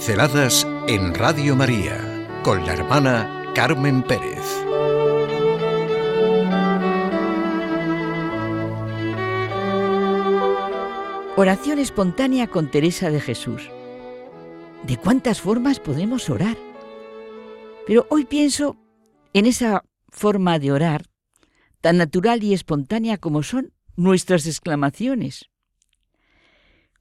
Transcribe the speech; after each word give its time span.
Pinceladas 0.00 0.66
en 0.88 1.12
Radio 1.12 1.54
María 1.54 2.26
con 2.42 2.64
la 2.64 2.72
hermana 2.72 3.52
Carmen 3.54 4.02
Pérez. 4.02 4.46
Oración 11.36 11.78
espontánea 11.78 12.46
con 12.46 12.70
Teresa 12.70 13.10
de 13.10 13.20
Jesús. 13.20 13.70
¿De 14.86 14.96
cuántas 14.96 15.42
formas 15.42 15.80
podemos 15.80 16.30
orar? 16.30 16.56
Pero 17.86 18.06
hoy 18.08 18.24
pienso 18.24 18.78
en 19.34 19.44
esa 19.44 19.84
forma 20.08 20.58
de 20.58 20.72
orar 20.72 21.02
tan 21.82 21.98
natural 21.98 22.42
y 22.42 22.54
espontánea 22.54 23.18
como 23.18 23.42
son 23.42 23.74
nuestras 23.96 24.46
exclamaciones. 24.46 25.50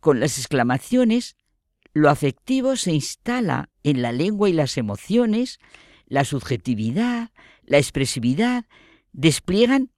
Con 0.02 0.19
las 0.19 0.38
exclamaciones 0.38 1.38
lo 1.99 2.09
afectivo 2.09 2.77
se 2.77 2.94
instala 2.94 3.70
en 3.84 4.02
la 4.02 4.12
lengua 4.12 4.49
y 4.49 4.53
las 4.53 4.77
emociones, 4.77 5.59
la 6.08 6.23
subjetividad, 6.23 7.31
la 7.63 7.77
expresividad, 7.77 8.66
despliegan 9.12 9.91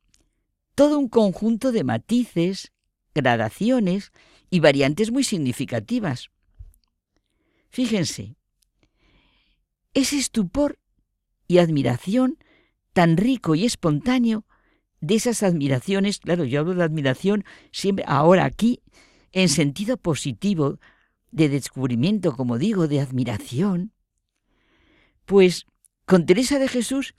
todo 0.74 0.98
un 0.98 1.08
conjunto 1.08 1.72
de 1.72 1.84
matices, 1.84 2.72
gradaciones 3.14 4.12
y 4.50 4.62
variantes 4.62 5.12
muy 5.12 5.24
significativas. 5.24 6.30
Fíjense, 7.70 8.36
ese 9.94 10.18
estupor 10.18 10.80
y 11.48 11.60
admiración 11.60 12.38
tan 12.94 13.16
rico 13.16 13.54
y 13.54 13.66
espontáneo 13.66 14.46
de 15.02 15.16
esas 15.16 15.44
admiraciones, 15.44 16.20
claro, 16.20 16.46
yo 16.46 16.62
hablo 16.62 16.74
de 16.74 16.84
admiración 16.84 17.46
siempre 17.72 18.06
ahora 18.08 18.46
aquí 18.46 18.82
en 19.34 19.50
sentido 19.50 19.98
positivo, 19.98 20.80
de 21.32 21.50
descubrimiento, 21.50 22.36
como 22.36 22.58
digo, 22.58 22.88
de 22.88 23.00
admiración, 23.00 23.94
pues 25.26 25.66
con 26.06 26.26
Teresa 26.26 26.60
de 26.60 26.68
Jesús 26.68 27.16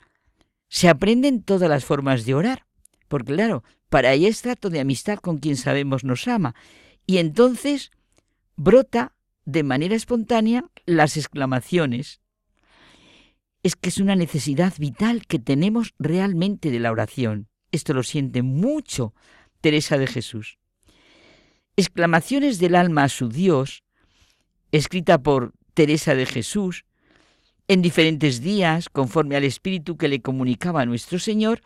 se 0.68 0.88
aprenden 0.88 1.42
todas 1.42 1.68
las 1.68 1.84
formas 1.84 2.24
de 2.24 2.34
orar, 2.34 2.66
porque 3.08 3.34
claro, 3.34 3.64
para 3.88 4.12
ella 4.12 4.28
es 4.28 4.42
trato 4.42 4.70
de 4.70 4.80
amistad 4.80 5.18
con 5.18 5.38
quien 5.38 5.56
sabemos 5.56 6.05
nos 6.05 6.28
ama, 6.28 6.55
y 7.06 7.18
entonces 7.18 7.90
brota 8.56 9.14
de 9.44 9.62
manera 9.62 9.94
espontánea 9.94 10.64
las 10.86 11.16
exclamaciones. 11.16 12.20
Es 13.62 13.77
que 13.77 13.88
es 13.90 13.98
una 13.98 14.16
necesidad 14.16 14.72
vital 14.78 15.27
que 15.27 15.38
tenemos 15.38 15.94
realmente 15.98 16.70
de 16.70 16.80
la 16.80 16.90
oración. 16.90 17.48
Esto 17.70 17.94
lo 17.94 18.02
siente 18.02 18.42
mucho 18.42 19.14
Teresa 19.60 19.98
de 19.98 20.06
Jesús. 20.06 20.58
Exclamaciones 21.77 22.58
del 22.58 22.74
alma 22.74 23.05
a 23.05 23.08
su 23.08 23.28
Dios 23.28 23.84
escrita 24.72 25.22
por 25.22 25.52
Teresa 25.74 26.14
de 26.14 26.26
Jesús, 26.26 26.84
en 27.68 27.82
diferentes 27.82 28.40
días, 28.40 28.88
conforme 28.88 29.36
al 29.36 29.44
espíritu 29.44 29.96
que 29.96 30.08
le 30.08 30.20
comunicaba 30.20 30.84
nuestro 30.84 31.18
Señor, 31.18 31.62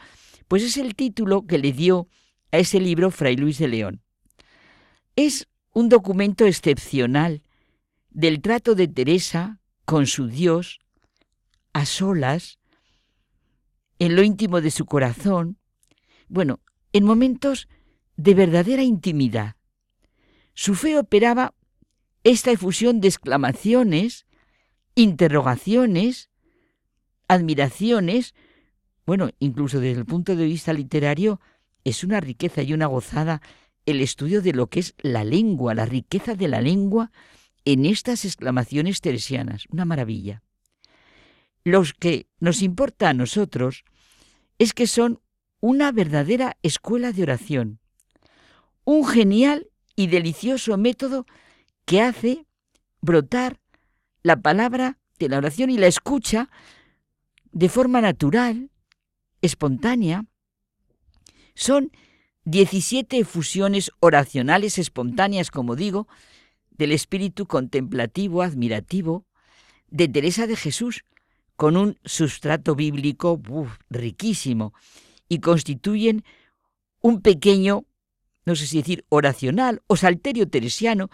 pues 0.49 0.63
es 0.63 0.77
el 0.77 0.95
título 0.95 1.47
que 1.47 1.59
le 1.59 1.73
dio 1.73 2.09
a 2.53 2.59
ese 2.59 2.81
libro 2.81 3.11
Fray 3.11 3.37
Luis 3.37 3.59
de 3.59 3.69
León. 3.69 4.03
Es 5.17 5.49
un 5.73 5.89
documento 5.89 6.45
excepcional 6.45 7.43
del 8.11 8.41
trato 8.41 8.75
de 8.75 8.89
Teresa 8.89 9.61
con 9.85 10.07
su 10.07 10.27
Dios, 10.27 10.81
a 11.73 11.87
solas, 11.87 12.59
en 13.99 14.15
lo 14.17 14.23
íntimo 14.23 14.61
de 14.61 14.71
su 14.71 14.85
corazón, 14.85 15.59
bueno, 16.29 16.61
en 16.93 17.05
momentos 17.05 17.69
de 18.17 18.35
verdadera 18.35 18.83
intimidad. 18.83 19.57
Su 20.55 20.75
fe 20.75 20.99
operaba 20.99 21.55
esta 22.27 22.51
efusión 22.51 23.01
de 23.01 23.07
exclamaciones, 23.07 24.27
interrogaciones, 24.97 26.29
admiraciones, 27.29 28.35
bueno, 29.07 29.31
incluso 29.39 29.79
desde 29.79 30.01
el 30.01 30.07
punto 30.07 30.35
de 30.35 30.45
vista 30.45 30.73
literario, 30.73 31.41
es 31.85 32.03
una 32.03 32.19
riqueza 32.19 32.63
y 32.63 32.73
una 32.73 32.87
gozada 32.87 33.43
el 33.87 34.01
estudio 34.01 34.43
de 34.43 34.53
lo 34.55 34.67
que 34.67 34.81
es 34.81 34.97
la 34.99 35.23
lengua, 35.23 35.73
la 35.75 35.87
riqueza 35.87 36.35
de 36.35 36.49
la 36.49 36.61
lengua 36.61 37.13
en 37.65 37.87
estas 37.87 38.25
exclamaciones 38.25 39.01
teresianas. 39.01 39.67
Una 39.71 39.85
maravilla. 39.85 40.43
Los 41.63 41.93
que 41.93 42.27
nos 42.41 42.61
importa 42.61 43.09
a 43.09 43.15
nosotros 43.15 43.85
es 44.59 44.75
que 44.75 44.89
son 44.89 45.21
una 45.61 45.93
verdadera 45.93 46.57
escuela 46.65 47.13
de 47.13 47.23
oración, 47.23 47.79
un 48.85 49.07
genial 49.07 49.69
y 49.95 50.09
delicioso 50.09 50.77
método 50.77 51.25
que 51.87 52.03
hace 52.03 52.45
brotar 53.01 53.59
la 54.23 54.37
palabra 54.37 54.99
de 55.19 55.29
la 55.29 55.39
oración 55.39 55.71
y 55.71 55.79
la 55.79 55.87
escucha 55.87 56.51
de 57.53 57.69
forma 57.71 58.03
natural, 58.03 58.71
espontánea. 59.41 60.27
Son 61.55 61.91
17 62.45 63.19
efusiones 63.19 63.91
oracionales 64.01 64.79
espontáneas, 64.79 65.51
como 65.51 65.75
digo, 65.75 66.07
del 66.71 66.93
espíritu 66.93 67.47
contemplativo, 67.47 68.43
admirativo, 68.43 69.25
de 69.89 70.09
Teresa 70.09 70.47
de 70.47 70.57
Jesús, 70.57 71.05
con 71.55 71.77
un 71.77 71.99
sustrato 72.05 72.75
bíblico 72.75 73.41
riquísimo, 73.89 74.75
y 75.29 75.39
constituyen 75.39 76.25
un 77.01 77.23
pequeño, 77.23 77.85
no 78.45 78.55
sé 78.57 78.67
si 78.67 78.79
decir 78.79 79.05
oracional 79.09 79.83
o 79.87 79.97
salterio 79.97 80.49
teresiano, 80.49 81.11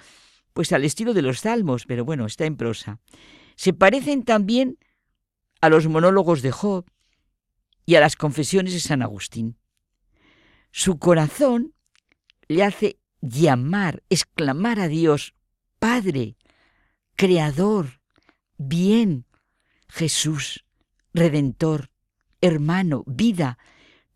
pues 0.53 0.73
al 0.73 0.85
estilo 0.85 1.15
de 1.15 1.23
los 1.23 1.41
salmos, 1.41 1.87
pero 1.87 2.05
bueno, 2.05 2.27
está 2.27 2.45
en 2.45 2.57
prosa. 2.57 3.01
Se 3.57 3.73
parecen 3.73 4.25
también 4.25 4.79
a 5.61 5.69
los 5.69 5.87
monólogos 5.87 6.43
de 6.43 6.53
Job 6.53 6.85
y 7.87 7.95
a 7.95 8.01
las 8.01 8.17
confesiones 8.17 8.73
de 8.73 8.81
San 8.81 9.03
Agustín. 9.03 9.57
Su 10.71 10.99
corazón 10.99 11.75
le 12.49 12.65
hace 12.65 12.99
llamar, 13.21 14.03
exclamar 14.11 14.81
a 14.81 14.89
Dios, 14.89 15.35
Padre, 15.79 16.37
Creador, 17.17 18.01
bien, 18.57 19.27
Jesús, 19.89 20.65
Redentor, 21.13 21.91
hermano, 22.41 23.05
vida, 23.07 23.59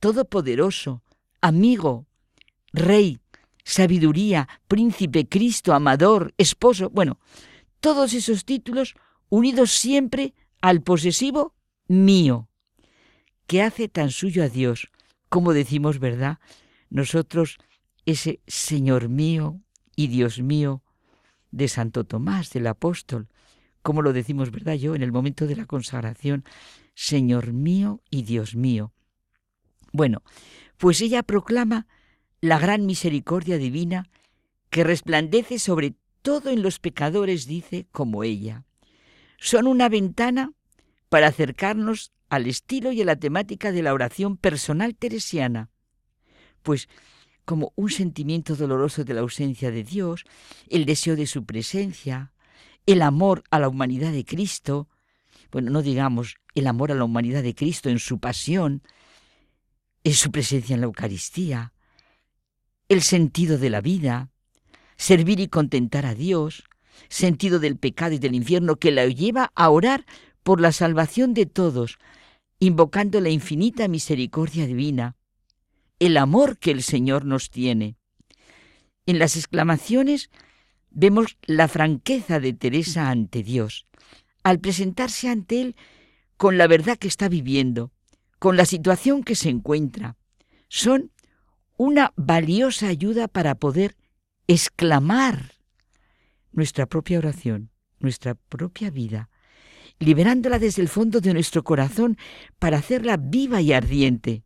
todopoderoso, 0.01 1.03
amigo, 1.41 2.07
Rey, 2.73 3.21
sabiduría, 3.67 4.49
príncipe, 4.69 5.29
Cristo, 5.29 5.75
amador, 5.75 6.33
esposo, 6.39 6.89
bueno, 6.89 7.19
todos 7.81 8.15
esos 8.15 8.45
títulos 8.45 8.95
unidos 9.29 9.73
siempre 9.73 10.35
al 10.61 10.83
posesivo 10.83 11.53
mío, 11.89 12.49
que 13.49 13.63
hace 13.63 13.89
tan 13.89 14.13
suyo 14.13 14.45
a 14.45 14.49
Dios, 14.49 14.89
como 15.29 15.53
decimos, 15.53 15.99
¿verdad? 15.99 16.39
Nosotros, 16.91 17.59
ese 18.07 18.41
Señor 18.47 19.09
mío 19.09 19.61
y 19.97 20.07
Dios 20.07 20.39
mío 20.41 20.85
de 21.51 21.67
Santo 21.67 22.05
Tomás, 22.05 22.51
del 22.51 22.69
apóstol, 22.69 23.29
como 23.83 24.01
lo 24.01 24.13
decimos, 24.13 24.53
¿verdad? 24.53 24.75
Yo 24.75 24.95
en 24.95 25.03
el 25.03 25.11
momento 25.11 25.49
de 25.49 25.57
la 25.57 25.67
consagración, 25.67 26.45
Señor 26.95 27.53
mío 27.53 28.01
y 28.11 28.23
Dios 28.23 28.55
mío. 28.55 28.93
Bueno, 29.93 30.23
pues 30.77 31.01
ella 31.01 31.25
proclama 31.25 31.89
la 32.41 32.59
gran 32.59 32.87
misericordia 32.87 33.59
divina 33.59 34.09
que 34.71 34.85
resplandece 34.85 35.59
sobre 35.59 35.95
todo 36.23 36.51
en 36.51 36.63
los 36.63 36.79
pecadores, 36.79 37.47
dice, 37.47 37.87
como 37.93 38.25
ella. 38.25 38.65
Son 39.39 39.67
una 39.67 39.89
ventana 39.89 40.53
para 41.09 41.29
acercarnos 41.29 42.13
al 42.29 42.47
estilo 42.47 42.93
y 42.93 43.03
a 43.03 43.05
la 43.05 43.17
temática 43.17 43.71
de 43.73 43.83
la 43.83 43.95
oración 43.95 44.37
personal 44.37 44.97
teresiana, 44.97 45.71
pues 46.63 46.89
como 47.45 47.73
un 47.77 47.91
sentimiento 47.91 48.57
doloroso 48.57 49.05
de 49.05 49.15
la 49.15 49.21
ausencia 49.21 49.71
de 49.71 49.85
Dios, 49.85 50.25
el 50.69 50.85
deseo 50.85 51.15
de 51.15 51.27
su 51.27 51.45
presencia, 51.45 52.33
el 52.87 53.03
amor 53.03 53.45
a 53.51 53.61
la 53.61 53.69
humanidad 53.69 54.11
de 54.13 54.25
Cristo, 54.25 54.89
bueno, 55.53 55.71
no 55.71 55.83
digamos 55.83 56.37
el 56.55 56.67
amor 56.67 56.91
a 56.91 56.97
la 56.97 57.05
humanidad 57.05 57.43
de 57.43 57.55
Cristo 57.55 57.89
en 57.89 58.01
su 58.01 58.19
pasión, 58.19 58.83
en 60.03 60.15
su 60.15 60.33
presencia 60.33 60.75
en 60.75 60.81
la 60.81 60.87
Eucaristía, 60.87 61.73
el 62.89 63.03
sentido 63.03 63.59
de 63.59 63.71
la 63.71 63.81
vida, 63.81 64.31
servir 64.97 65.41
y 65.41 65.49
contentar 65.49 66.07
a 66.07 66.15
Dios, 66.15 66.65
sentido 67.09 67.59
del 67.59 67.77
pecado 67.77 68.15
y 68.15 68.19
del 68.19 68.35
infierno 68.35 68.77
que 68.77 68.91
la 68.91 69.07
lleva 69.07 69.53
a 69.55 69.71
orar 69.71 70.07
por 70.43 70.61
la 70.61 70.73
salvación 70.73 71.35
de 71.35 71.47
todos, 71.47 71.99
invocando 72.59 73.21
la 73.21 73.31
infinita 73.31 73.89
misericordia 73.89 74.67
divina, 74.67 75.17
el 75.99 76.17
amor 76.17 76.59
que 76.59 76.71
el 76.71 76.83
Señor 76.83 77.25
nos 77.25 77.51
tiene. 77.51 77.97
En 79.07 79.19
las 79.19 79.37
exclamaciones 79.37 80.31
vemos 80.91 81.37
la 81.43 81.69
franqueza 81.69 82.41
de 82.41 82.53
Teresa 82.53 83.11
ante 83.11 83.43
Dios, 83.43 83.87
al 84.43 84.61
presentarse 84.61 85.29
ante 85.29 85.61
Él 85.61 85.77
con 86.37 86.59
la 86.59 86.67
verdad 86.67 86.99
que 86.99 87.09
está 87.09 87.29
viviendo, 87.29 87.93
con 88.39 88.57
la 88.57 88.65
situación 88.67 89.23
que 89.25 89.35
se 89.35 89.49
encuentra. 89.49 90.17
Son 90.69 91.11
una 91.77 92.13
valiosa 92.17 92.89
ayuda 92.89 93.29
para 93.29 93.55
poder 93.55 93.97
exclamar 94.47 95.53
nuestra 96.53 96.87
propia 96.87 97.19
oración. 97.19 97.71
nuestra 97.99 98.35
propia 98.35 98.91
vida, 98.91 99.31
liberándola 99.99 100.59
desde 100.59 100.83
el 100.83 100.89
fondo 100.89 101.21
de 101.21 101.33
nuestro 101.33 101.65
corazón 101.65 102.19
para 102.59 102.77
hacerla 102.79 103.17
viva 103.17 103.63
y 103.63 103.73
ardiente. 103.73 104.45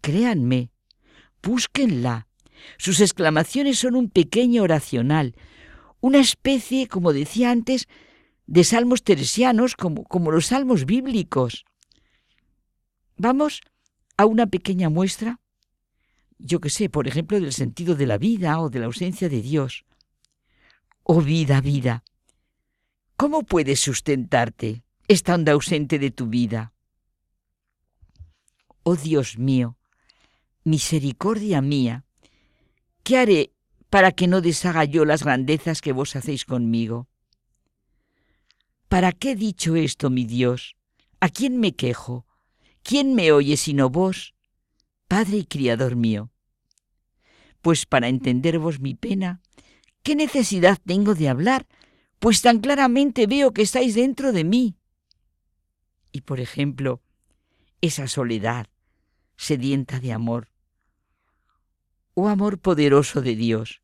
Créanme, 0.00 0.70
búsquenla. 1.42 2.28
Sus 2.78 3.00
exclamaciones 3.00 3.78
son 3.78 3.96
un 3.96 4.08
pequeño 4.08 4.62
oracional, 4.62 5.34
una 6.00 6.18
especie, 6.18 6.86
como 6.86 7.12
decía 7.12 7.50
antes, 7.50 7.88
de 8.46 8.62
salmos 8.62 9.02
teresianos, 9.02 9.74
como, 9.74 10.04
como 10.04 10.30
los 10.30 10.46
salmos 10.46 10.86
bíblicos. 10.86 11.64
Vamos 13.16 13.60
a 14.16 14.26
una 14.26 14.46
pequeña 14.46 14.88
muestra, 14.88 15.40
yo 16.38 16.60
que 16.60 16.70
sé, 16.70 16.88
por 16.88 17.08
ejemplo, 17.08 17.40
del 17.40 17.52
sentido 17.52 17.94
de 17.94 18.06
la 18.06 18.18
vida 18.18 18.60
o 18.60 18.70
de 18.70 18.80
la 18.80 18.86
ausencia 18.86 19.28
de 19.28 19.42
Dios. 19.42 19.84
Oh 21.02 21.20
vida, 21.20 21.60
vida, 21.60 22.04
¿cómo 23.16 23.42
puedes 23.42 23.80
sustentarte 23.80 24.82
estando 25.08 25.52
ausente 25.52 25.98
de 25.98 26.10
tu 26.10 26.26
vida? 26.26 26.72
Oh 28.82 28.96
Dios 28.96 29.38
mío, 29.38 29.76
misericordia 30.64 31.60
mía, 31.60 32.04
¿qué 33.02 33.18
haré 33.18 33.52
para 33.90 34.12
que 34.12 34.26
no 34.26 34.40
deshaga 34.40 34.84
yo 34.84 35.04
las 35.04 35.22
grandezas 35.22 35.80
que 35.80 35.92
vos 35.92 36.16
hacéis 36.16 36.44
conmigo? 36.44 37.08
¿Para 38.88 39.12
qué 39.12 39.32
he 39.32 39.36
dicho 39.36 39.74
esto, 39.74 40.10
mi 40.10 40.24
Dios? 40.24 40.76
¿A 41.18 41.28
quién 41.28 41.58
me 41.58 41.74
quejo? 41.74 42.26
¿Quién 42.82 43.14
me 43.14 43.32
oye 43.32 43.56
sino 43.56 43.90
vos, 43.90 44.35
Padre 45.08 45.38
y 45.38 45.44
Criador 45.44 45.94
mío? 45.96 46.30
Pues 47.62 47.86
para 47.86 48.08
entender 48.08 48.58
vos 48.58 48.80
mi 48.80 48.94
pena, 48.94 49.40
¿qué 50.02 50.16
necesidad 50.16 50.78
tengo 50.84 51.14
de 51.14 51.28
hablar? 51.28 51.66
Pues 52.18 52.42
tan 52.42 52.60
claramente 52.60 53.26
veo 53.26 53.52
que 53.52 53.62
estáis 53.62 53.94
dentro 53.94 54.32
de 54.32 54.44
mí. 54.44 54.76
Y 56.12 56.22
por 56.22 56.40
ejemplo, 56.40 57.02
esa 57.80 58.08
soledad 58.08 58.66
sedienta 59.36 60.00
de 60.00 60.12
amor. 60.12 60.48
Oh 62.14 62.28
amor 62.28 62.58
poderoso 62.58 63.20
de 63.20 63.36
Dios, 63.36 63.82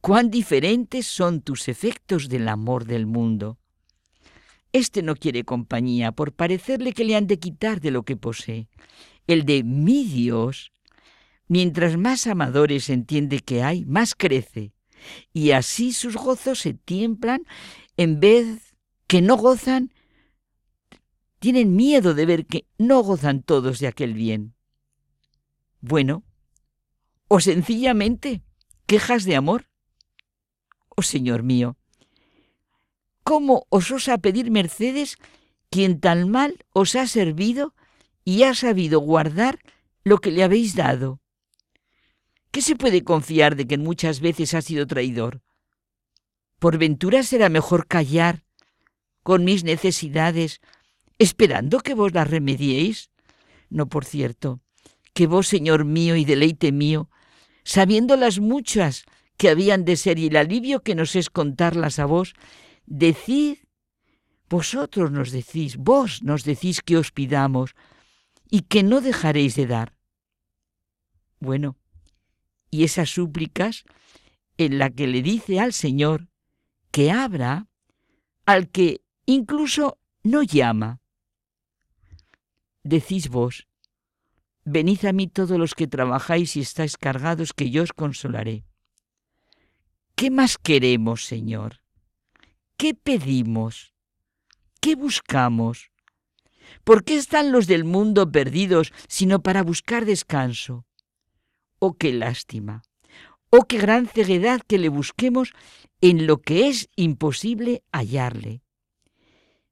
cuán 0.00 0.30
diferentes 0.30 1.06
son 1.06 1.42
tus 1.42 1.68
efectos 1.68 2.28
del 2.28 2.48
amor 2.48 2.84
del 2.84 3.06
mundo. 3.06 3.58
Este 4.72 5.02
no 5.02 5.16
quiere 5.16 5.44
compañía 5.44 6.12
por 6.12 6.32
parecerle 6.32 6.92
que 6.92 7.04
le 7.04 7.16
han 7.16 7.26
de 7.26 7.38
quitar 7.38 7.80
de 7.80 7.90
lo 7.90 8.04
que 8.04 8.16
posee. 8.16 8.68
El 9.26 9.44
de 9.44 9.62
mi 9.62 10.04
Dios, 10.04 10.72
mientras 11.48 11.96
más 11.96 12.26
amadores 12.26 12.90
entiende 12.90 13.40
que 13.40 13.62
hay, 13.62 13.84
más 13.84 14.14
crece. 14.14 14.72
Y 15.32 15.52
así 15.52 15.92
sus 15.92 16.16
gozos 16.16 16.60
se 16.60 16.74
tiemblan 16.74 17.42
en 17.96 18.20
vez 18.20 18.74
que 19.06 19.22
no 19.22 19.36
gozan, 19.36 19.92
tienen 21.38 21.76
miedo 21.76 22.14
de 22.14 22.26
ver 22.26 22.46
que 22.46 22.66
no 22.78 23.02
gozan 23.02 23.42
todos 23.42 23.78
de 23.78 23.86
aquel 23.86 24.14
bien. 24.14 24.54
Bueno, 25.80 26.24
o 27.28 27.40
sencillamente 27.40 28.42
quejas 28.86 29.24
de 29.24 29.36
amor. 29.36 29.68
Oh 30.96 31.02
Señor 31.02 31.42
mío, 31.42 31.76
¿Cómo 33.26 33.66
os 33.70 33.90
osa 33.90 34.18
pedir 34.18 34.52
mercedes 34.52 35.16
quien 35.68 35.98
tan 35.98 36.30
mal 36.30 36.64
os 36.72 36.94
ha 36.94 37.08
servido 37.08 37.74
y 38.26 38.42
ha 38.42 38.54
sabido 38.54 38.98
guardar 38.98 39.60
lo 40.02 40.18
que 40.18 40.32
le 40.32 40.42
habéis 40.42 40.74
dado? 40.74 41.20
¿Qué 42.50 42.60
se 42.60 42.74
puede 42.74 43.04
confiar 43.04 43.54
de 43.54 43.68
que 43.68 43.78
muchas 43.78 44.18
veces 44.20 44.52
ha 44.52 44.62
sido 44.62 44.84
traidor? 44.86 45.42
¿Por 46.58 46.76
ventura 46.76 47.22
será 47.22 47.48
mejor 47.48 47.86
callar 47.86 48.42
con 49.22 49.44
mis 49.44 49.62
necesidades, 49.62 50.60
esperando 51.18 51.78
que 51.80 51.94
vos 51.94 52.12
las 52.12 52.28
remediéis? 52.28 53.10
No, 53.70 53.88
por 53.88 54.04
cierto, 54.04 54.60
que 55.14 55.28
vos, 55.28 55.46
Señor 55.46 55.84
mío 55.84 56.16
y 56.16 56.24
deleite 56.24 56.72
mío, 56.72 57.08
sabiendo 57.62 58.16
las 58.16 58.40
muchas 58.40 59.04
que 59.36 59.50
habían 59.50 59.84
de 59.84 59.96
ser 59.96 60.18
y 60.18 60.26
el 60.26 60.36
alivio 60.36 60.82
que 60.82 60.96
nos 60.96 61.14
es 61.14 61.30
contarlas 61.30 62.00
a 62.00 62.06
vos, 62.06 62.34
Decid, 62.86 63.58
vosotros 64.48 65.12
nos 65.12 65.30
decís, 65.30 65.76
vos 65.76 66.22
nos 66.22 66.44
decís 66.44 66.80
que 66.80 66.96
os 66.96 67.12
pidamos 67.12 67.74
y 68.50 68.62
que 68.62 68.82
no 68.82 69.00
dejaréis 69.00 69.54
de 69.56 69.66
dar. 69.66 69.96
Bueno, 71.40 71.76
y 72.70 72.84
esas 72.84 73.10
súplicas 73.10 73.84
en 74.56 74.78
la 74.78 74.90
que 74.90 75.06
le 75.06 75.22
dice 75.22 75.60
al 75.60 75.72
Señor 75.72 76.28
que 76.90 77.10
abra 77.10 77.68
al 78.46 78.70
que 78.70 79.02
incluso 79.26 79.98
no 80.22 80.42
llama. 80.42 81.00
Decís 82.82 83.28
vos, 83.28 83.66
venid 84.64 85.04
a 85.04 85.12
mí 85.12 85.26
todos 85.26 85.58
los 85.58 85.74
que 85.74 85.86
trabajáis 85.86 86.56
y 86.56 86.60
estáis 86.60 86.96
cargados, 86.96 87.52
que 87.52 87.70
yo 87.70 87.82
os 87.82 87.92
consolaré. 87.92 88.64
¿Qué 90.14 90.30
más 90.30 90.56
queremos, 90.56 91.24
Señor? 91.26 91.82
¿Qué 92.76 92.94
pedimos? 92.94 93.92
¿Qué 94.80 94.94
buscamos? 94.94 95.90
¿Por 96.84 97.04
qué 97.04 97.16
están 97.16 97.52
los 97.52 97.66
del 97.66 97.84
mundo 97.84 98.30
perdidos 98.30 98.92
sino 99.08 99.42
para 99.42 99.62
buscar 99.62 100.04
descanso? 100.04 100.86
Oh, 101.78 101.94
qué 101.94 102.12
lástima. 102.12 102.82
Oh, 103.50 103.66
qué 103.66 103.78
gran 103.78 104.06
ceguedad 104.06 104.60
que 104.66 104.78
le 104.78 104.88
busquemos 104.88 105.52
en 106.00 106.26
lo 106.26 106.38
que 106.38 106.68
es 106.68 106.88
imposible 106.96 107.82
hallarle. 107.92 108.62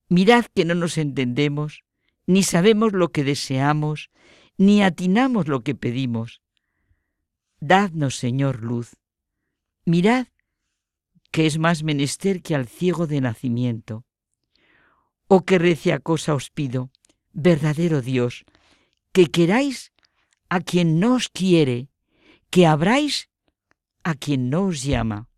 Mirad 0.09 0.47
que 0.55 0.65
no 0.65 0.75
nos 0.75 0.99
entendemos, 0.99 1.85
ni 2.27 2.43
sabemos 2.43 2.93
lo 2.93 3.11
que 3.11 3.25
deseamos, 3.25 4.11
ni 4.57 4.83
atinamos 4.83 5.49
lo 5.49 5.63
que 5.63 5.75
pedimos. 5.75 6.41
Dadnos, 7.61 8.17
Señor, 8.17 8.63
luz. 8.63 8.97
Mirad 9.85 10.29
que 11.31 11.47
es 11.47 11.59
más 11.59 11.83
menester 11.83 12.43
que 12.43 12.55
al 12.55 12.69
ciego 12.69 13.07
de 13.07 13.21
nacimiento. 13.21 14.05
Oh, 15.27 15.45
que 15.45 15.59
recia 15.59 16.01
cosa 16.01 16.35
os 16.35 16.51
pido, 16.51 16.91
verdadero 17.33 18.03
Dios, 18.03 18.45
que 19.13 19.27
queráis 19.27 19.93
a 20.49 20.61
quien 20.61 21.01
no 21.01 21.15
os 21.15 21.29
quiere, 21.29 21.89
que 22.51 22.67
abráis 22.67 23.31
a 24.03 24.15
quien 24.15 24.51
no 24.51 24.67
os 24.67 24.83
llama. 24.83 25.29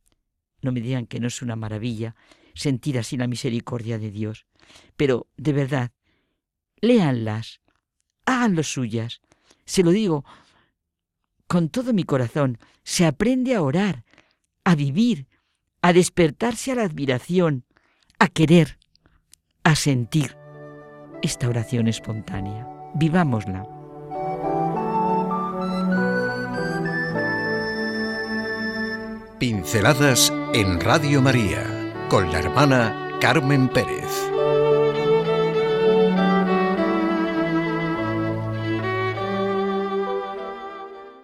No 0.61 0.73
me 0.73 0.81
digan 0.81 1.07
que 1.07 1.21
no 1.21 1.29
es 1.29 1.41
una 1.43 1.57
maravilla 1.57 2.17
sentir 2.55 2.99
así 2.99 3.17
la 3.17 3.29
misericordia 3.29 3.99
de 3.99 4.11
Dios, 4.11 4.47
pero 4.97 5.29
de 5.37 5.53
verdad, 5.53 5.93
léanlas, 6.81 7.61
háganlo 8.25 8.63
suyas. 8.63 9.21
Se 9.65 9.83
lo 9.83 9.91
digo 9.91 10.25
con 11.47 11.69
todo 11.69 11.93
mi 11.93 12.03
corazón, 12.03 12.59
se 12.83 13.07
aprende 13.07 13.55
a 13.55 13.63
orar, 13.63 14.05
a 14.65 14.75
vivir, 14.75 15.29
a 15.81 15.93
despertarse 15.93 16.73
a 16.73 16.75
la 16.75 16.83
admiración, 16.83 17.65
a 18.19 18.29
querer, 18.29 18.79
a 19.67 19.75
sentir 19.75 20.37
esta 21.23 21.49
oración 21.49 21.89
espontánea. 21.89 22.69
Vivámosla. 22.95 23.67
Pinceladas 29.41 30.33
en 30.55 30.79
Radio 30.81 31.21
María 31.21 31.65
con 32.09 32.31
la 32.31 32.39
hermana 32.39 33.19
Carmen 33.21 33.67
Pérez. 33.69 34.36